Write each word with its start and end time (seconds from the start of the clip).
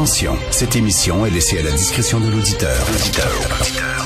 Attention, 0.00 0.38
cette 0.50 0.76
émission 0.76 1.26
est 1.26 1.30
laissée 1.30 1.58
à 1.58 1.62
la 1.62 1.72
discrétion 1.72 2.20
de 2.20 2.30
l'auditeur. 2.30 2.86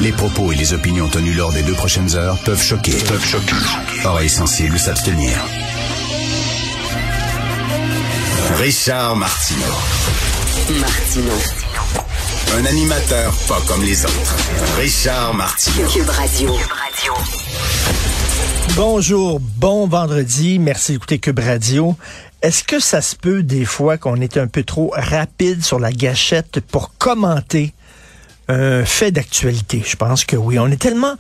Les 0.01 0.11
propos 0.11 0.51
et 0.51 0.57
les 0.57 0.73
opinions 0.73 1.09
tenues 1.09 1.35
lors 1.35 1.53
des 1.53 1.63
deux 1.63 1.75
prochaines 1.75 2.17
heures 2.17 2.37
peuvent 2.39 2.61
choquer. 2.61 2.97
Peuvent 3.07 3.25
choquer. 3.25 3.55
Oreilles 4.05 4.29
sensibles 4.29 4.77
s'abstenir. 4.77 5.39
Richard 8.57 9.15
Martineau. 9.15 10.81
Martino. 10.81 11.33
Un 12.59 12.65
animateur 12.65 13.33
pas 13.47 13.63
comme 13.69 13.85
les 13.85 14.05
autres. 14.05 14.37
Richard 14.77 15.33
Martineau. 15.35 15.89
Cube 15.89 16.11
Radio. 16.11 16.57
Bonjour, 18.75 19.39
bon 19.39 19.87
vendredi, 19.87 20.59
merci 20.59 20.95
d'écouter 20.95 21.21
Cube 21.21 21.39
Radio. 21.39 21.95
Est-ce 22.45 22.63
que 22.63 22.79
ça 22.79 23.01
se 23.01 23.17
peut 23.17 23.43
des 23.43 23.65
fois 23.65 23.97
qu'on 23.97 24.21
est 24.21 24.37
un 24.37 24.49
peu 24.49 24.65
trop 24.65 24.93
rapide 24.95 25.65
sur 25.65 25.79
la 25.79 25.91
gâchette 25.91 26.61
pour 26.61 26.93
commenter 26.99 27.73
un 28.49 28.85
fait 28.85 29.11
d'actualité? 29.11 29.83
Je 29.83 29.97
pense 29.97 30.27
que 30.27 30.37
oui. 30.37 30.59
On 30.59 30.67
est 30.67 30.77
tellement... 30.77 31.15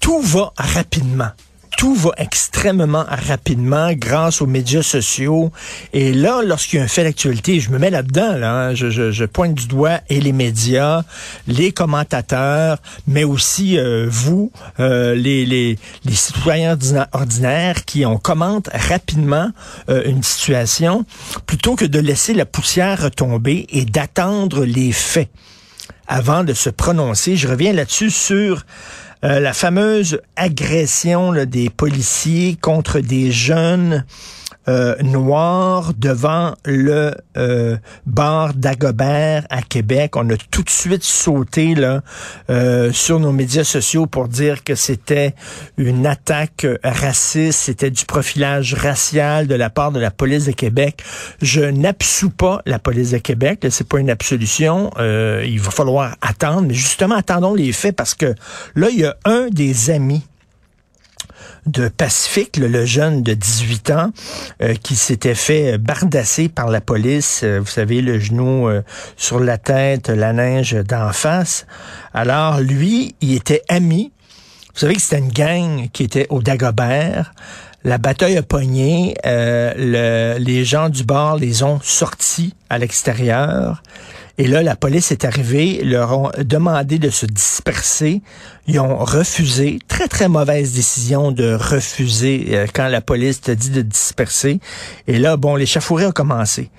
Tout 0.00 0.20
va 0.20 0.52
rapidement 0.56 1.30
tout 1.76 1.94
va 1.94 2.10
extrêmement 2.16 3.04
rapidement 3.08 3.92
grâce 3.92 4.40
aux 4.40 4.46
médias 4.46 4.82
sociaux. 4.82 5.52
Et 5.92 6.12
là, 6.12 6.42
lorsqu'il 6.44 6.78
y 6.78 6.82
a 6.82 6.84
un 6.84 6.88
fait 6.88 7.04
d'actualité, 7.04 7.60
je 7.60 7.70
me 7.70 7.78
mets 7.78 7.90
là-dedans, 7.90 8.36
là, 8.36 8.68
hein. 8.68 8.74
je, 8.74 9.24
pointe 9.24 9.54
du 9.54 9.66
doigt 9.66 10.00
et 10.08 10.20
les 10.20 10.32
médias, 10.32 11.02
les 11.46 11.72
commentateurs, 11.72 12.78
mais 13.06 13.24
aussi 13.24 13.78
euh, 13.78 14.06
vous, 14.08 14.52
euh, 14.80 15.14
les, 15.14 15.78
citoyens 16.12 16.78
ordinaires 17.12 17.84
qui 17.84 18.06
on 18.06 18.18
commente 18.18 18.68
rapidement 18.72 19.50
euh, 19.88 20.02
une 20.06 20.22
situation 20.22 21.04
plutôt 21.46 21.76
que 21.76 21.84
de 21.84 21.98
laisser 21.98 22.34
la 22.34 22.46
poussière 22.46 23.02
retomber 23.02 23.66
et 23.70 23.84
d'attendre 23.84 24.64
les 24.64 24.92
faits 24.92 25.28
avant 26.06 26.44
de 26.44 26.52
se 26.52 26.70
prononcer. 26.70 27.36
Je 27.36 27.48
reviens 27.48 27.72
là-dessus 27.72 28.10
sur 28.10 28.64
la 29.22 29.52
fameuse 29.52 30.20
agression 30.36 31.32
des 31.46 31.70
policiers 31.70 32.56
contre 32.60 33.00
des 33.00 33.32
jeunes 33.32 34.04
euh, 34.68 34.96
noir 35.02 35.92
devant 35.96 36.54
le 36.64 37.14
euh, 37.36 37.76
bar 38.06 38.54
d'Agobert 38.54 39.46
à 39.50 39.62
Québec. 39.62 40.16
On 40.16 40.28
a 40.30 40.36
tout 40.50 40.62
de 40.62 40.70
suite 40.70 41.04
sauté 41.04 41.74
là 41.74 42.02
euh, 42.50 42.92
sur 42.92 43.20
nos 43.20 43.32
médias 43.32 43.64
sociaux 43.64 44.06
pour 44.06 44.28
dire 44.28 44.64
que 44.64 44.74
c'était 44.74 45.34
une 45.76 46.06
attaque 46.06 46.66
raciste, 46.82 47.60
c'était 47.60 47.90
du 47.90 48.04
profilage 48.04 48.74
racial 48.74 49.46
de 49.46 49.54
la 49.54 49.70
part 49.70 49.92
de 49.92 50.00
la 50.00 50.10
police 50.10 50.46
de 50.46 50.52
Québec. 50.52 51.02
Je 51.42 51.60
n'absous 51.60 52.30
pas 52.30 52.62
la 52.66 52.78
police 52.78 53.10
de 53.10 53.18
Québec, 53.18 53.66
c'est 53.70 53.86
pas 53.86 53.98
une 53.98 54.10
absolution. 54.10 54.90
Euh, 54.98 55.44
il 55.46 55.60
va 55.60 55.70
falloir 55.70 56.16
attendre, 56.20 56.62
mais 56.68 56.74
justement 56.74 57.16
attendons 57.16 57.54
les 57.54 57.72
faits 57.72 57.96
parce 57.96 58.14
que 58.14 58.34
là 58.74 58.88
il 58.90 59.00
y 59.00 59.04
a 59.04 59.16
un 59.24 59.48
des 59.48 59.90
amis 59.90 60.22
de 61.66 61.88
Pacifique, 61.88 62.56
le, 62.56 62.84
jeune 62.84 63.22
de 63.22 63.34
18 63.34 63.90
ans 63.90 64.10
euh, 64.62 64.74
qui 64.74 64.96
s'était 64.96 65.34
fait 65.34 65.78
bardasser 65.78 66.48
par 66.48 66.68
la 66.68 66.80
police, 66.80 67.40
euh, 67.42 67.58
vous 67.60 67.70
savez, 67.70 68.00
le 68.02 68.18
genou 68.18 68.68
euh, 68.68 68.82
sur 69.16 69.40
la 69.40 69.58
tête, 69.58 70.08
la 70.08 70.32
neige 70.32 70.72
d'en 70.72 71.12
face. 71.12 71.66
Alors 72.12 72.60
lui, 72.60 73.14
il 73.20 73.34
était 73.34 73.62
ami. 73.68 74.12
Vous 74.74 74.80
savez 74.80 74.94
que 74.94 75.00
c'était 75.00 75.18
une 75.18 75.32
gang 75.32 75.88
qui 75.92 76.02
était 76.02 76.26
au 76.30 76.42
Dagobert. 76.42 77.32
La 77.84 77.98
bataille 77.98 78.36
a 78.36 78.42
pogné. 78.42 79.14
Le, 79.24 80.36
les 80.38 80.64
gens 80.64 80.88
du 80.88 81.04
bar 81.04 81.36
les 81.36 81.62
ont 81.62 81.80
sortis 81.82 82.54
à 82.70 82.78
l'extérieur. 82.78 83.82
Et 84.36 84.48
là, 84.48 84.62
la 84.62 84.74
police 84.74 85.12
est 85.12 85.24
arrivée, 85.24 85.82
leur 85.84 86.18
ont 86.18 86.30
demandé 86.38 86.98
de 86.98 87.10
se 87.10 87.24
disperser. 87.24 88.20
Ils 88.66 88.80
ont 88.80 88.96
refusé. 88.98 89.78
Très, 89.86 90.08
très 90.08 90.28
mauvaise 90.28 90.72
décision 90.72 91.30
de 91.30 91.54
refuser 91.54 92.46
euh, 92.50 92.66
quand 92.72 92.88
la 92.88 93.00
police 93.00 93.42
te 93.42 93.52
dit 93.52 93.70
de 93.70 93.82
disperser. 93.82 94.58
Et 95.06 95.18
là, 95.18 95.36
bon, 95.36 95.54
l'échafourée 95.54 96.06
a 96.06 96.12
commencé. 96.12 96.70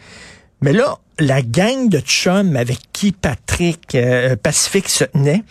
Mais 0.59 0.73
là, 0.73 0.97
la 1.17 1.41
gang 1.41 1.88
de 1.88 1.99
chums 1.99 2.57
avec 2.57 2.79
qui 2.91 3.13
Patrick 3.13 3.95
euh, 3.95 4.35
Pacifique 4.35 4.89
se 4.89 5.05
tenait, 5.05 5.43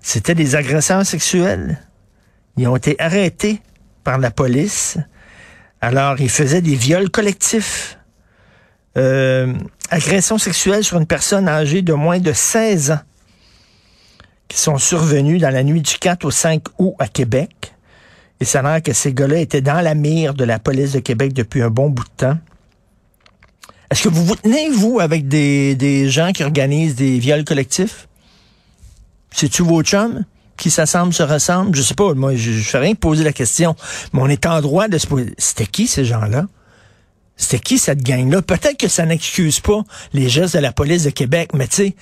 c'était 0.00 0.34
des 0.34 0.56
agresseurs 0.56 1.06
sexuels. 1.06 1.80
Ils 2.56 2.66
ont 2.66 2.76
été 2.76 2.96
arrêtés 2.98 3.60
par 4.02 4.18
la 4.18 4.32
police. 4.32 4.98
Alors, 5.80 6.20
ils 6.20 6.30
faisaient 6.30 6.62
des 6.62 6.74
viols 6.74 7.10
collectifs. 7.10 7.98
Euh, 8.96 9.52
agression 9.90 10.38
sexuelle 10.38 10.84
sur 10.84 10.98
une 10.98 11.06
personne 11.06 11.48
âgée 11.48 11.82
de 11.82 11.92
moins 11.92 12.18
de 12.18 12.32
16 12.32 12.92
ans 12.92 13.00
qui 14.48 14.58
sont 14.58 14.78
survenus 14.78 15.40
dans 15.40 15.50
la 15.50 15.64
nuit 15.64 15.80
du 15.80 15.94
4 15.98 16.24
au 16.24 16.30
5 16.30 16.62
août 16.78 16.94
à 16.98 17.08
Québec. 17.08 17.74
Et 18.40 18.44
ça 18.44 18.60
a 18.60 18.62
l'air 18.62 18.82
que 18.82 18.92
ces 18.92 19.12
gars-là 19.12 19.38
étaient 19.38 19.62
dans 19.62 19.80
la 19.80 19.94
mire 19.94 20.34
de 20.34 20.44
la 20.44 20.58
police 20.58 20.92
de 20.92 21.00
Québec 21.00 21.32
depuis 21.32 21.62
un 21.62 21.70
bon 21.70 21.90
bout 21.90 22.04
de 22.04 22.10
temps. 22.16 22.38
Est-ce 23.90 24.04
que 24.04 24.08
vous 24.08 24.24
vous 24.24 24.36
tenez, 24.36 24.68
vous, 24.70 25.00
avec 25.00 25.28
des, 25.28 25.74
des 25.74 26.08
gens 26.10 26.32
qui 26.32 26.44
organisent 26.44 26.96
des 26.96 27.18
viols 27.18 27.44
collectifs? 27.44 28.08
C'est-tu 29.30 29.62
vos 29.62 29.82
chums? 29.82 30.24
qui 30.56 30.70
s'assemblent, 30.70 31.12
se 31.12 31.22
ressemblent? 31.22 31.74
Je 31.76 31.82
sais 31.82 31.94
pas, 31.94 32.14
moi, 32.14 32.34
je, 32.34 32.52
je 32.52 32.68
fais 32.68 32.78
rien 32.78 32.94
poser 32.94 33.24
la 33.24 33.32
question. 33.32 33.76
Mais 34.12 34.20
on 34.22 34.28
est 34.28 34.46
en 34.46 34.60
droit 34.60 34.88
de 34.88 34.98
se 34.98 35.06
poser. 35.06 35.34
C'était 35.38 35.66
qui 35.66 35.86
ces 35.86 36.04
gens-là? 36.04 36.46
C'était 37.36 37.58
qui 37.58 37.78
cette 37.78 38.02
gang-là? 38.02 38.42
Peut-être 38.42 38.78
que 38.78 38.88
ça 38.88 39.04
n'excuse 39.04 39.60
pas 39.60 39.82
les 40.12 40.28
gestes 40.28 40.54
de 40.54 40.60
la 40.60 40.72
police 40.72 41.04
de 41.04 41.10
Québec, 41.10 41.50
mais 41.54 41.68
tu 41.68 41.76
sais, 41.76 41.96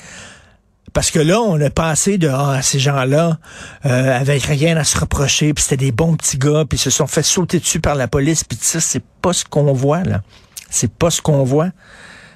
parce 0.93 1.11
que 1.11 1.19
là, 1.19 1.41
on 1.41 1.61
a 1.61 1.71
passé 1.71 2.19
de 2.19 2.29
ah, 2.29 2.61
ces 2.63 2.79
gens-là 2.79 3.39
euh, 3.85 4.19
avec 4.19 4.45
rien 4.45 4.77
à 4.77 4.85
se 4.85 4.97
reprocher, 4.99 5.53
puis 5.53 5.63
c'était 5.63 5.77
des 5.77 5.93
bons 5.93 6.17
petits 6.17 6.39
gars, 6.39 6.65
puis 6.69 6.79
ils 6.79 6.83
se 6.83 6.91
sont 6.91 7.09
fait 7.09 7.25
sauter 7.25 7.59
dessus 7.59 7.81
par 7.81 7.97
la 7.97 8.07
police, 8.07 8.45
puis 8.45 8.57
ça, 8.61 8.81
c'est 8.81 9.03
pas 9.21 9.33
ce 9.33 9.45
qu'on 9.45 9.73
voit, 9.73 10.05
là. 10.05 10.23
C'est 10.71 10.93
pas 10.93 11.11
ce 11.11 11.21
qu'on 11.21 11.45
voit. 11.45 11.71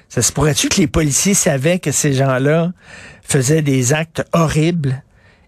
Ça 0.09 0.21
se 0.21 0.31
pourrait-tu 0.31 0.69
que 0.69 0.81
les 0.81 0.87
policiers 0.87 1.33
savaient 1.33 1.79
que 1.79 1.91
ces 1.91 2.13
gens-là 2.13 2.71
faisaient 3.21 3.61
des 3.61 3.93
actes 3.93 4.23
horribles? 4.33 5.03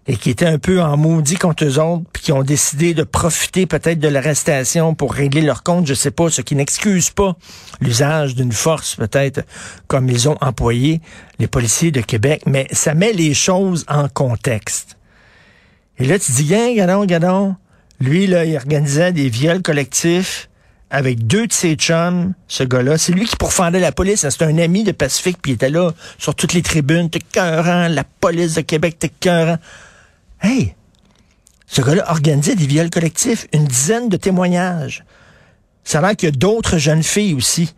Et 0.06 0.16
qui 0.16 0.30
étaient 0.30 0.46
un 0.46 0.58
peu 0.58 0.82
en 0.82 0.96
maudit 0.96 1.36
contre 1.36 1.64
eux 1.64 1.78
autres, 1.78 2.04
puis 2.12 2.24
qui 2.24 2.32
ont 2.32 2.42
décidé 2.42 2.92
de 2.92 3.04
profiter 3.04 3.66
peut-être 3.66 4.00
de 4.00 4.08
l'arrestation 4.08 4.94
pour 4.94 5.12
régler 5.12 5.42
leur 5.42 5.62
compte, 5.62 5.86
je 5.86 5.94
sais 5.94 6.10
pas, 6.10 6.28
ce 6.28 6.42
qui 6.42 6.56
n'excuse 6.56 7.10
pas 7.10 7.36
l'usage 7.80 8.34
d'une 8.34 8.52
force 8.52 8.96
peut-être 8.96 9.42
comme 9.86 10.08
ils 10.08 10.28
ont 10.28 10.36
employé 10.40 11.00
les 11.38 11.46
policiers 11.46 11.92
de 11.92 12.00
Québec, 12.00 12.42
mais 12.46 12.66
ça 12.72 12.94
met 12.94 13.12
les 13.12 13.34
choses 13.34 13.84
en 13.88 14.08
contexte. 14.08 14.96
Et 15.98 16.04
là, 16.04 16.18
tu 16.18 16.32
dis, 16.32 16.44
gain, 16.46 16.74
gadon, 16.74 17.04
gadon, 17.04 17.54
lui, 18.00 18.26
là, 18.26 18.44
il 18.44 18.56
organisait 18.56 19.12
des 19.12 19.28
viols 19.28 19.62
collectifs 19.62 20.48
avec 20.90 21.26
deux 21.26 21.46
de 21.46 21.52
ses 21.52 21.74
chums, 21.74 22.34
ce 22.48 22.64
gars-là. 22.64 22.98
C'est 22.98 23.12
lui 23.12 23.24
qui 23.26 23.36
pourfendait 23.36 23.80
la 23.80 23.92
police. 23.92 24.28
C'est 24.28 24.42
un 24.42 24.58
ami 24.58 24.84
de 24.84 24.92
Pacifique, 24.92 25.38
puis 25.40 25.52
il 25.52 25.54
était 25.54 25.70
là 25.70 25.92
sur 26.18 26.34
toutes 26.34 26.52
les 26.52 26.62
tribunes. 26.62 27.08
T'es 27.08 27.20
cœurant, 27.20 27.88
la 27.88 28.04
police 28.04 28.54
de 28.54 28.60
Québec, 28.60 28.96
t'es 28.98 29.08
cœurant. 29.08 29.58
Hey, 30.42 30.74
ce 31.66 31.80
gars-là 31.80 32.10
organisait 32.10 32.56
des 32.56 32.66
viols 32.66 32.90
collectifs, 32.90 33.46
une 33.52 33.64
dizaine 33.64 34.08
de 34.08 34.16
témoignages. 34.16 35.04
Ça 35.84 35.98
a 35.98 36.02
l'air 36.02 36.16
qu'il 36.16 36.28
y 36.28 36.32
a 36.32 36.36
d'autres 36.36 36.78
jeunes 36.78 37.02
filles 37.02 37.34
aussi 37.34 37.74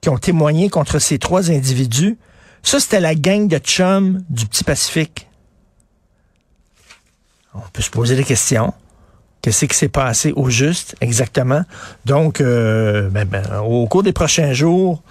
qui 0.00 0.08
ont 0.08 0.18
témoigné 0.18 0.68
contre 0.70 0.98
ces 0.98 1.18
trois 1.18 1.50
individus. 1.50 2.18
Ça, 2.62 2.80
c'était 2.80 3.00
la 3.00 3.14
gang 3.14 3.48
de 3.48 3.58
chums 3.58 4.22
du 4.28 4.46
Petit 4.46 4.64
Pacifique. 4.64 5.28
On 7.54 7.60
peut 7.72 7.82
se 7.82 7.90
poser 7.90 8.16
des 8.16 8.24
questions. 8.24 8.72
Qu'est-ce 9.42 9.64
qui 9.64 9.76
s'est 9.76 9.88
passé 9.88 10.32
au 10.36 10.50
juste 10.50 10.96
exactement? 11.00 11.62
Donc, 12.04 12.40
euh, 12.40 13.08
ben, 13.08 13.26
ben, 13.26 13.60
au 13.60 13.86
cours 13.86 14.02
des 14.02 14.12
prochains 14.12 14.52
jours, 14.52 15.02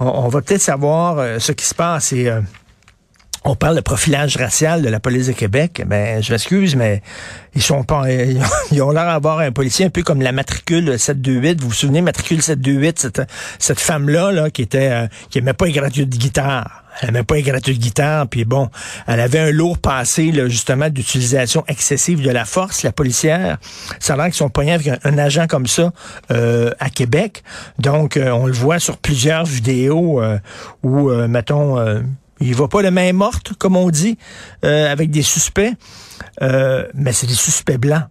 on, 0.00 0.28
va 0.28 0.40
peut-être 0.40 0.62
savoir 0.62 1.18
euh, 1.18 1.38
ce 1.38 1.52
qui 1.52 1.66
se 1.66 1.74
passe. 1.74 2.12
Et, 2.12 2.28
euh, 2.28 2.40
on 3.44 3.54
parle 3.54 3.76
de 3.76 3.82
profilage 3.82 4.36
racial 4.38 4.80
de 4.80 4.88
la 4.88 5.00
police 5.00 5.26
de 5.26 5.32
Québec. 5.32 5.82
Ben, 5.86 6.22
je 6.22 6.32
m'excuse, 6.32 6.76
mais 6.76 7.02
ils 7.54 7.62
sont 7.62 7.82
pas, 7.84 8.04
ils 8.72 8.82
ont 8.82 8.90
l'air 8.90 9.06
d'avoir 9.06 9.40
un 9.40 9.52
policier 9.52 9.84
un 9.84 9.90
peu 9.90 10.02
comme 10.02 10.22
la 10.22 10.32
matricule 10.32 10.98
728. 10.98 11.60
Vous 11.60 11.68
vous 11.68 11.74
souvenez, 11.74 12.00
matricule 12.00 12.40
728, 12.40 12.98
cette, 12.98 13.22
cette 13.58 13.80
femme-là, 13.80 14.32
là, 14.32 14.50
qui 14.50 14.62
était, 14.62 14.90
euh, 14.90 15.06
qui 15.28 15.38
aimait 15.38 15.52
pas 15.52 15.66
les 15.66 15.72
gratuits 15.72 16.06
de 16.06 16.16
guitare. 16.16 16.84
Elle 17.00 17.08
n'aimait 17.08 17.24
pas 17.24 17.34
les 17.34 17.42
gratuits 17.42 17.76
de 17.76 17.82
guitare, 17.82 18.28
puis 18.28 18.44
bon, 18.44 18.70
elle 19.08 19.18
avait 19.20 19.40
un 19.40 19.50
lourd 19.50 19.78
passé, 19.78 20.30
là, 20.30 20.48
justement, 20.48 20.88
d'utilisation 20.88 21.64
excessive 21.66 22.22
de 22.22 22.30
la 22.30 22.44
force, 22.44 22.82
la 22.82 22.92
policière. 22.92 23.58
Ça 23.98 24.14
a 24.14 24.16
l'air 24.16 24.26
qu'ils 24.26 24.34
sont 24.34 24.48
poignés 24.48 24.72
avec 24.72 24.88
un, 25.02 25.18
agent 25.18 25.48
comme 25.48 25.66
ça 25.66 25.92
euh, 26.30 26.70
à 26.78 26.90
Québec. 26.90 27.42
Donc, 27.80 28.16
euh, 28.16 28.30
on 28.30 28.46
le 28.46 28.52
voit 28.52 28.78
sur 28.78 28.96
plusieurs 28.96 29.44
vidéos 29.44 30.22
où, 30.84 31.10
mettons, 31.10 32.04
il 32.40 32.54
va 32.54 32.68
pas 32.68 32.82
de 32.82 32.90
main 32.90 33.12
morte, 33.12 33.52
comme 33.58 33.76
on 33.76 33.90
dit, 33.90 34.18
euh, 34.64 34.90
avec 34.90 35.10
des 35.10 35.22
suspects, 35.22 35.72
euh, 36.42 36.86
mais 36.94 37.12
c'est 37.12 37.26
des 37.26 37.34
suspects 37.34 37.78
blancs. 37.78 38.04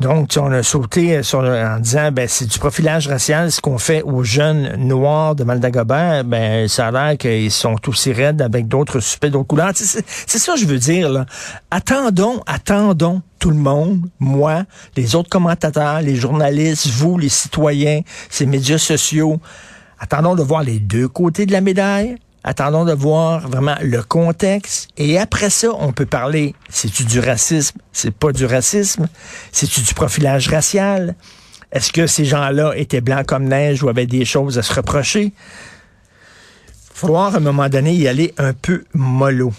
Donc, 0.00 0.30
on 0.38 0.50
a 0.50 0.62
sauté 0.62 1.22
sur, 1.22 1.40
en 1.40 1.78
disant, 1.78 2.10
ben, 2.10 2.26
c'est 2.26 2.46
du 2.46 2.58
profilage 2.58 3.06
racial, 3.06 3.52
ce 3.52 3.60
qu'on 3.60 3.76
fait 3.76 4.00
aux 4.00 4.24
jeunes 4.24 4.76
noirs 4.76 5.34
de 5.34 5.44
Maldagobert, 5.44 6.24
ben, 6.24 6.66
ça 6.68 6.86
a 6.86 6.90
l'air 6.90 7.18
qu'ils 7.18 7.50
sont 7.50 7.76
aussi 7.86 8.10
raides 8.10 8.40
avec 8.40 8.66
d'autres 8.66 9.00
suspects 9.00 9.28
d'autres 9.28 9.46
couleurs. 9.46 9.72
C'est 9.74 10.38
ça 10.38 10.54
que 10.54 10.58
je 10.58 10.64
veux 10.64 10.78
dire. 10.78 11.26
Attendons, 11.70 12.40
attendons 12.46 13.20
tout 13.38 13.50
le 13.50 13.56
monde, 13.56 14.08
moi, 14.20 14.64
les 14.96 15.14
autres 15.16 15.28
commentateurs, 15.28 16.00
les 16.00 16.16
journalistes, 16.16 16.88
vous, 16.88 17.18
les 17.18 17.28
citoyens, 17.28 18.00
ces 18.30 18.46
médias 18.46 18.78
sociaux. 18.78 19.38
Attendons 19.98 20.34
de 20.34 20.42
voir 20.42 20.62
les 20.62 20.78
deux 20.78 21.08
côtés 21.08 21.44
de 21.44 21.52
la 21.52 21.60
médaille. 21.60 22.16
Attendons 22.42 22.84
de 22.84 22.92
voir 22.92 23.48
vraiment 23.48 23.76
le 23.82 24.02
contexte. 24.02 24.88
Et 24.96 25.18
après 25.18 25.50
ça, 25.50 25.68
on 25.78 25.92
peut 25.92 26.06
parler, 26.06 26.54
c'est-tu 26.70 27.04
du 27.04 27.20
racisme? 27.20 27.78
C'est 27.92 28.14
pas 28.14 28.32
du 28.32 28.46
racisme? 28.46 29.08
C'est-tu 29.52 29.82
du 29.82 29.92
profilage 29.92 30.48
racial? 30.48 31.14
Est-ce 31.70 31.92
que 31.92 32.06
ces 32.06 32.24
gens-là 32.24 32.72
étaient 32.76 33.02
blancs 33.02 33.26
comme 33.26 33.44
neige 33.44 33.82
ou 33.82 33.88
avaient 33.88 34.06
des 34.06 34.24
choses 34.24 34.58
à 34.58 34.62
se 34.62 34.72
reprocher? 34.72 35.32
Il 37.02 37.08
va 37.08 37.26
à 37.26 37.36
un 37.36 37.40
moment 37.40 37.68
donné 37.68 37.94
y 37.94 38.08
aller 38.08 38.34
un 38.38 38.52
peu 38.52 38.84
mollo. 38.94 39.52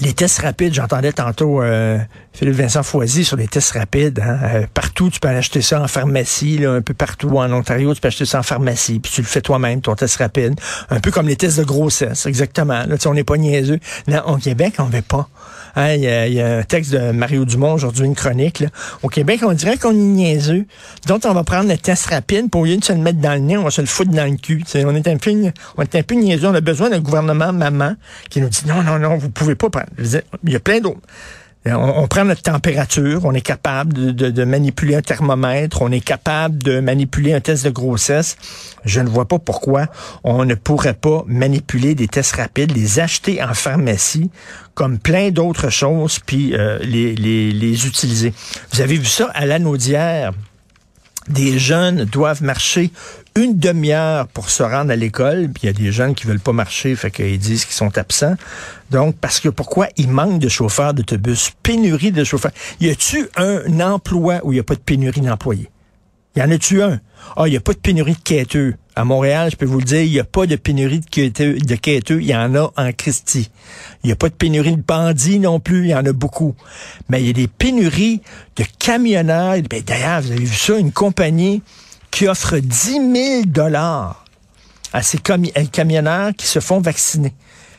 Les 0.00 0.14
tests 0.14 0.38
rapides, 0.38 0.72
j'entendais 0.72 1.12
tantôt 1.12 1.60
euh, 1.60 1.98
Philippe 2.32 2.54
Vincent 2.54 2.82
Foisy 2.82 3.24
sur 3.24 3.36
les 3.36 3.46
tests 3.46 3.72
rapides. 3.72 4.20
Hein. 4.20 4.38
Euh, 4.42 4.66
partout, 4.72 5.10
tu 5.10 5.20
peux 5.20 5.28
acheter 5.28 5.60
ça 5.60 5.82
en 5.82 5.86
pharmacie, 5.86 6.56
là, 6.56 6.72
un 6.72 6.80
peu 6.80 6.94
partout 6.94 7.28
en 7.36 7.52
Ontario, 7.52 7.94
tu 7.94 8.00
peux 8.00 8.08
acheter 8.08 8.24
ça 8.24 8.38
en 8.38 8.42
pharmacie, 8.42 9.00
puis 9.00 9.12
tu 9.12 9.20
le 9.20 9.26
fais 9.26 9.42
toi-même, 9.42 9.82
ton 9.82 9.94
test 9.94 10.16
rapide. 10.16 10.58
Un 10.88 11.00
peu 11.00 11.10
comme 11.10 11.28
les 11.28 11.36
tests 11.36 11.58
de 11.58 11.64
grossesse, 11.64 12.24
exactement. 12.24 12.84
Là, 12.86 12.96
on 13.04 13.12
n'est 13.12 13.22
pas 13.22 13.36
niaiseux. 13.36 13.80
Là, 14.06 14.26
au 14.28 14.36
Québec, 14.38 14.74
on 14.78 14.86
ne 14.86 14.92
veut 14.92 15.02
pas. 15.02 15.28
Hein, 15.74 15.94
il 15.94 16.02
y, 16.34 16.40
a 16.40 16.58
un 16.58 16.62
texte 16.62 16.92
de 16.92 17.12
Mario 17.12 17.44
Dumont 17.44 17.74
aujourd'hui, 17.74 18.04
une 18.04 18.14
chronique. 18.14 18.64
Au 19.02 19.08
Québec, 19.08 19.40
on 19.42 19.52
dirait 19.52 19.78
qu'on 19.78 19.90
est 19.90 19.94
niaiseux. 19.94 20.66
Donc, 21.06 21.22
on 21.24 21.32
va 21.32 21.44
prendre 21.44 21.68
le 21.68 21.78
test 21.78 22.06
rapide 22.06 22.50
pour 22.50 22.62
au 22.62 22.66
de 22.66 22.84
se 22.84 22.92
le 22.92 22.98
mettre 22.98 23.20
dans 23.20 23.34
le 23.34 23.40
nez, 23.40 23.56
on 23.56 23.64
va 23.64 23.70
se 23.70 23.80
le 23.80 23.86
foutre 23.86 24.10
dans 24.10 24.30
le 24.30 24.36
cul. 24.36 24.64
on 24.74 24.94
est 24.94 25.08
un 25.08 25.16
peu, 25.16 25.30
on 25.76 25.82
est 25.82 25.94
un 25.94 26.02
peu 26.02 26.14
niaiseux. 26.14 26.48
On 26.48 26.54
a 26.54 26.60
besoin 26.60 26.90
d'un 26.90 27.00
gouvernement 27.00 27.52
maman 27.52 27.94
qui 28.30 28.40
nous 28.40 28.48
dit 28.48 28.62
non, 28.66 28.82
non, 28.82 28.98
non, 28.98 29.16
vous 29.16 29.30
pouvez 29.30 29.54
pas 29.54 29.70
prendre. 29.70 29.88
Il 29.98 30.52
y 30.52 30.56
a 30.56 30.60
plein 30.60 30.80
d'autres. 30.80 31.00
On, 31.64 32.08
prend 32.08 32.24
notre 32.24 32.42
température, 32.42 33.24
on 33.24 33.34
est 33.34 33.40
capable 33.40 34.14
de, 34.14 34.44
manipuler 34.44 34.96
un 34.96 35.00
thermomètre, 35.00 35.80
on 35.80 35.92
est 35.92 36.00
capable 36.00 36.60
de 36.60 36.80
manipuler 36.80 37.32
un 37.34 37.40
test 37.40 37.64
de 37.64 37.70
grossesse. 37.70 38.36
Je 38.84 39.00
ne 39.00 39.08
vois 39.08 39.28
pas 39.28 39.38
pourquoi 39.38 39.86
on 40.24 40.44
ne 40.44 40.56
pourrait 40.56 40.94
pas 40.94 41.22
manipuler 41.28 41.94
des 41.94 42.08
tests 42.08 42.34
rapides, 42.34 42.74
les 42.76 42.98
acheter 42.98 43.40
en 43.42 43.54
pharmacie, 43.54 44.30
comme 44.74 44.98
plein 44.98 45.30
d'autres 45.30 45.70
choses, 45.70 46.18
puis 46.18 46.54
euh, 46.54 46.78
les, 46.80 47.14
les, 47.14 47.52
les 47.52 47.86
utiliser. 47.86 48.34
Vous 48.72 48.80
avez 48.80 48.96
vu 48.96 49.06
ça 49.06 49.30
à 49.32 49.46
l'anaudière 49.46 50.32
des 51.28 51.58
jeunes 51.58 52.04
doivent 52.04 52.42
marcher 52.42 52.90
une 53.34 53.58
demi-heure 53.58 54.28
pour 54.28 54.50
se 54.50 54.62
rendre 54.62 54.90
à 54.90 54.96
l'école, 54.96 55.48
puis 55.52 55.64
il 55.64 55.66
y 55.66 55.68
a 55.70 55.72
des 55.72 55.92
jeunes 55.92 56.14
qui 56.14 56.26
veulent 56.26 56.40
pas 56.40 56.52
marcher, 56.52 56.94
fait 56.96 57.10
qu'ils 57.10 57.38
disent 57.38 57.64
qu'ils 57.64 57.74
sont 57.74 57.96
absents. 57.96 58.36
Donc, 58.90 59.16
parce 59.16 59.40
que 59.40 59.48
pourquoi 59.48 59.88
il 59.96 60.08
manque 60.08 60.38
de 60.38 60.48
chauffeurs 60.48 60.92
d'autobus, 60.92 61.50
pénurie 61.62 62.12
de 62.12 62.24
chauffeurs. 62.24 62.52
Y 62.80 62.90
a-tu 62.90 63.28
un 63.36 63.80
emploi 63.80 64.40
où 64.42 64.52
il 64.52 64.56
n'y 64.56 64.60
a 64.60 64.64
pas 64.64 64.74
de 64.74 64.80
pénurie 64.80 65.22
d'employés? 65.22 65.70
Y 66.34 66.42
en 66.42 66.50
a-tu 66.50 66.82
un? 66.82 67.00
Ah, 67.36 67.46
il 67.46 67.50
n'y 67.50 67.56
a 67.56 67.60
pas 67.60 67.72
de 67.72 67.78
pénurie 67.78 68.14
de 68.14 68.18
quêteux. 68.18 68.74
À 68.94 69.04
Montréal, 69.04 69.50
je 69.50 69.56
peux 69.56 69.66
vous 69.66 69.78
le 69.78 69.84
dire, 69.84 70.02
il 70.02 70.10
n'y 70.10 70.20
a 70.20 70.24
pas 70.24 70.46
de 70.46 70.56
pénurie 70.56 71.00
de 71.00 71.74
quêteux, 71.76 72.20
il 72.20 72.26
y 72.26 72.36
en 72.36 72.54
a 72.54 72.72
en 72.76 72.92
Christie. 72.92 73.50
Il 74.02 74.08
n'y 74.08 74.12
a 74.12 74.16
pas 74.16 74.28
de 74.28 74.34
pénurie 74.34 74.76
de 74.76 74.82
bandits 74.82 75.38
non 75.38 75.60
plus, 75.60 75.84
il 75.84 75.90
y 75.90 75.94
en 75.94 76.04
a 76.04 76.12
beaucoup. 76.12 76.54
Mais 77.08 77.22
il 77.22 77.26
y 77.26 77.30
a 77.30 77.32
des 77.32 77.48
pénuries 77.48 78.20
de 78.56 78.64
camionneurs. 78.78 79.56
Ben, 79.68 79.82
D'ailleurs, 79.82 80.22
vous 80.22 80.32
avez 80.32 80.44
vu 80.44 80.54
ça, 80.54 80.76
une 80.78 80.92
compagnie 80.92 81.62
qui 82.10 82.28
offre 82.28 82.58
10 82.58 83.12
000 83.14 83.42
dollars 83.46 84.24
à 84.92 85.02
ces 85.02 85.18
camionneurs 85.18 86.32
qui 86.36 86.46
se 86.46 86.60
font 86.60 86.80
vacciner. 86.80 87.32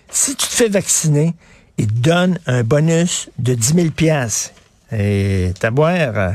Si 0.10 0.36
tu 0.36 0.48
te 0.48 0.54
fais 0.54 0.70
vacciner, 0.70 1.34
ils 1.78 1.88
te 1.88 1.94
donnent 1.94 2.40
un 2.48 2.64
bonus 2.64 3.30
de 3.38 3.54
10 3.54 3.74
000 3.76 3.90
piastres. 3.92 4.52
Et 4.92 5.54
t'as 5.60 5.72
boire, 5.72 6.18
euh, 6.18 6.32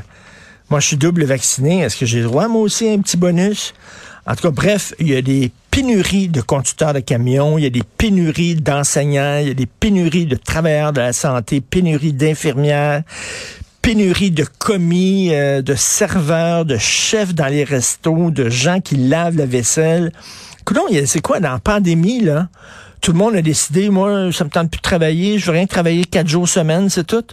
moi 0.70 0.80
je 0.80 0.86
suis 0.88 0.96
double 0.96 1.24
vacciné, 1.24 1.80
est-ce 1.80 1.96
que 1.96 2.06
j'ai 2.06 2.18
le 2.18 2.24
droit 2.24 2.48
moi 2.48 2.62
aussi 2.62 2.88
à 2.88 2.92
un 2.92 2.98
petit 2.98 3.16
bonus? 3.16 3.74
En 4.26 4.34
tout 4.34 4.42
cas, 4.42 4.50
bref, 4.50 4.92
il 4.98 5.08
y 5.08 5.16
a 5.16 5.22
des 5.22 5.50
pénuries 5.70 6.28
de 6.28 6.42
conducteurs 6.42 6.92
de 6.92 7.00
camions, 7.00 7.56
il 7.56 7.64
y 7.64 7.66
a 7.66 7.70
des 7.70 7.82
pénuries 7.96 8.56
d'enseignants, 8.56 9.38
il 9.40 9.48
y 9.48 9.50
a 9.50 9.54
des 9.54 9.64
pénuries 9.64 10.26
de 10.26 10.36
travailleurs 10.36 10.92
de 10.92 11.00
la 11.00 11.14
santé, 11.14 11.62
pénuries 11.62 12.12
d'infirmières, 12.12 13.04
pénuries 13.80 14.30
de 14.30 14.44
commis, 14.58 15.30
euh, 15.32 15.62
de 15.62 15.74
serveurs, 15.74 16.66
de 16.66 16.76
chefs 16.76 17.34
dans 17.34 17.46
les 17.46 17.64
restos, 17.64 18.30
de 18.30 18.50
gens 18.50 18.80
qui 18.80 18.96
lavent 18.96 19.36
la 19.36 19.46
vaisselle. 19.46 20.12
C'est 21.06 21.22
quoi 21.22 21.40
dans 21.40 21.52
la 21.52 21.58
pandémie, 21.58 22.20
là? 22.20 22.48
Tout 23.00 23.12
le 23.12 23.18
monde 23.18 23.34
a 23.34 23.40
décidé, 23.40 23.88
moi, 23.88 24.30
ça 24.32 24.44
me 24.44 24.50
tente 24.50 24.70
plus 24.70 24.78
de 24.78 24.82
travailler, 24.82 25.38
je 25.38 25.46
veux 25.46 25.52
rien 25.52 25.66
travailler 25.66 26.04
quatre 26.04 26.28
jours 26.28 26.46
semaine, 26.46 26.90
c'est 26.90 27.06
tout. 27.06 27.24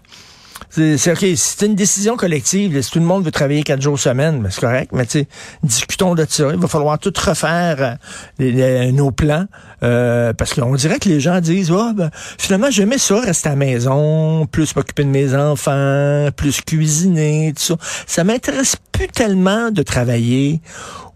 C'est 0.70 1.12
OK, 1.12 1.26
c'est 1.36 1.66
une 1.66 1.76
décision 1.76 2.18
collective. 2.18 2.82
Si 2.82 2.92
tout 2.92 3.00
le 3.00 3.06
monde 3.06 3.24
veut 3.24 3.32
travailler 3.32 3.64
quatre 3.64 3.82
jours 3.82 3.98
semaine, 3.98 4.42
ben, 4.42 4.50
c'est 4.50 4.62
correct, 4.62 4.92
mais 4.94 5.06
tu 5.06 5.26
discutons 5.64 6.16
de 6.16 6.26
ça. 6.28 6.50
Il 6.54 6.60
va 6.60 6.68
falloir 6.68 7.00
tout 7.00 7.14
refaire 7.16 7.98
euh, 8.42 8.92
nos 8.92 9.12
plans. 9.12 9.46
Euh, 9.84 10.34
parce 10.34 10.54
qu'on 10.54 10.74
dirait 10.76 11.00
que 11.00 11.10
les 11.10 11.20
gens 11.20 11.40
disent 11.42 11.72
oh, 11.72 11.92
ben, 11.94 12.10
finalement 12.38 12.72
j'aimais 12.72 12.98
ça, 12.98 13.20
rester 13.20 13.50
à 13.50 13.52
la 13.52 13.58
maison, 13.58 14.46
plus 14.48 14.76
m'occuper 14.76 15.04
de 15.04 15.10
mes 15.10 15.36
enfants, 15.36 16.30
plus 16.36 16.62
cuisiner, 16.62 17.54
tout 17.56 17.64
ça. 17.64 17.76
Ça 18.08 18.24
m'intéresse 18.24 18.76
plus 18.92 19.08
tellement 19.08 19.72
de 19.72 19.84
travailler. 19.84 20.62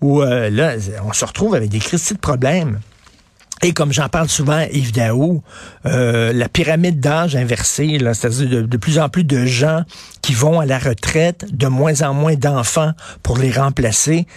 Ou 0.01 0.21
euh, 0.21 0.49
là, 0.49 0.73
on 1.05 1.13
se 1.13 1.25
retrouve 1.25 1.55
avec 1.55 1.69
des 1.69 1.79
crises 1.79 2.13
de 2.13 2.17
problèmes. 2.17 2.79
Et 3.61 3.73
comme 3.73 3.91
j'en 3.91 4.07
parle 4.07 4.29
souvent, 4.29 4.65
Yves 4.71 4.93
Daou, 4.93 5.41
euh, 5.85 6.31
la 6.31 6.47
pyramide 6.47 6.99
d'âge 6.99 7.35
inversée, 7.35 7.97
c'est-à-dire 7.99 8.67
de, 8.67 8.77
plus 8.77 8.99
en 8.99 9.09
plus 9.09 9.25
de 9.25 9.45
gens 9.45 9.83
qui 10.21 10.33
vont 10.33 10.61
à 10.61 10.65
la 10.65 10.79
retraite, 10.79 11.45
de 11.51 11.67
moins 11.67 12.01
en 12.01 12.13
moins 12.13 12.35
d'enfants 12.35 12.93
pour 13.21 13.37
les 13.37 13.51
remplacer. 13.51 14.27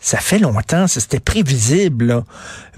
Ça 0.00 0.18
fait 0.18 0.38
longtemps, 0.38 0.86
c'était 0.86 1.18
prévisible. 1.18 2.22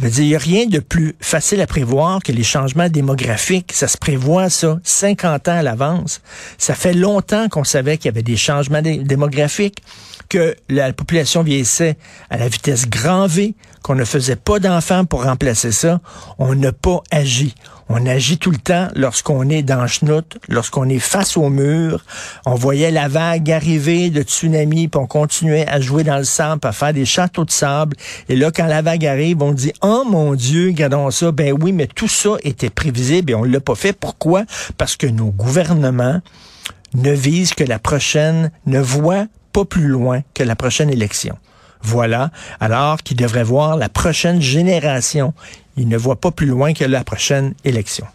il 0.00 0.08
n'y 0.24 0.34
a 0.34 0.38
rien 0.38 0.64
de 0.64 0.78
plus 0.78 1.14
facile 1.20 1.60
à 1.60 1.66
prévoir 1.66 2.22
que 2.22 2.32
les 2.32 2.44
changements 2.44 2.88
démographiques. 2.88 3.72
Ça 3.74 3.88
se 3.88 3.98
prévoit, 3.98 4.48
ça, 4.48 4.78
50 4.84 5.48
ans 5.48 5.58
à 5.58 5.62
l'avance. 5.62 6.22
Ça 6.56 6.74
fait 6.74 6.94
longtemps 6.94 7.50
qu'on 7.50 7.64
savait 7.64 7.98
qu'il 7.98 8.06
y 8.06 8.08
avait 8.08 8.22
des 8.22 8.38
changements 8.38 8.80
démographiques 8.80 9.82
que 10.30 10.54
la 10.70 10.92
population 10.94 11.42
vieillissait 11.42 11.98
à 12.30 12.38
la 12.38 12.48
vitesse 12.48 12.88
grand 12.88 13.26
V, 13.26 13.54
qu'on 13.82 13.94
ne 13.94 14.04
faisait 14.04 14.36
pas 14.36 14.60
d'enfants 14.60 15.04
pour 15.04 15.24
remplacer 15.24 15.72
ça, 15.72 16.00
on 16.38 16.54
n'a 16.54 16.72
pas 16.72 17.02
agi. 17.10 17.54
On 17.88 18.06
agit 18.06 18.38
tout 18.38 18.52
le 18.52 18.58
temps 18.58 18.86
lorsqu'on 18.94 19.50
est 19.50 19.64
dans 19.64 19.84
chenoute, 19.88 20.38
lorsqu'on 20.48 20.88
est 20.88 21.00
face 21.00 21.36
au 21.36 21.48
mur. 21.48 22.04
On 22.46 22.54
voyait 22.54 22.92
la 22.92 23.08
vague 23.08 23.50
arriver 23.50 24.10
de 24.10 24.22
tsunami, 24.22 24.86
puis 24.86 25.00
on 25.00 25.08
continuait 25.08 25.66
à 25.68 25.80
jouer 25.80 26.04
dans 26.04 26.18
le 26.18 26.24
sable, 26.24 26.60
à 26.62 26.70
faire 26.70 26.92
des 26.92 27.04
châteaux 27.04 27.44
de 27.44 27.50
sable. 27.50 27.96
Et 28.28 28.36
là, 28.36 28.52
quand 28.52 28.66
la 28.66 28.80
vague 28.80 29.04
arrive, 29.04 29.42
on 29.42 29.52
dit, 29.52 29.72
oh 29.82 30.04
mon 30.08 30.34
Dieu, 30.34 30.68
regardons 30.68 31.10
ça. 31.10 31.32
Ben 31.32 31.52
oui, 31.60 31.72
mais 31.72 31.88
tout 31.88 32.06
ça 32.06 32.36
était 32.44 32.70
prévisible 32.70 33.32
et 33.32 33.34
on 33.34 33.42
l'a 33.42 33.58
pas 33.58 33.74
fait. 33.74 33.92
Pourquoi? 33.92 34.44
Parce 34.78 34.94
que 34.94 35.08
nos 35.08 35.32
gouvernements 35.32 36.20
ne 36.94 37.10
visent 37.10 37.54
que 37.54 37.64
la 37.64 37.80
prochaine, 37.80 38.52
ne 38.66 38.80
voient 38.80 39.26
pas 39.52 39.64
plus 39.64 39.88
loin 39.88 40.22
que 40.34 40.42
la 40.42 40.56
prochaine 40.56 40.90
élection. 40.90 41.36
Voilà, 41.82 42.30
alors 42.60 42.98
qu'il 42.98 43.16
devrait 43.16 43.42
voir 43.42 43.76
la 43.76 43.88
prochaine 43.88 44.40
génération. 44.40 45.32
Il 45.76 45.88
ne 45.88 45.96
voit 45.96 46.20
pas 46.20 46.30
plus 46.30 46.46
loin 46.46 46.74
que 46.74 46.84
la 46.84 47.04
prochaine 47.04 47.54
élection. 47.64 48.06